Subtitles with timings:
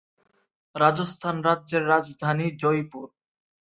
[0.75, 3.07] রাজস্থান রাজ্যের রাজধানী জয়পুর।